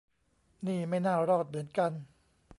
[0.67, 1.91] นี่ไม่น่ารอดเหมือนกัน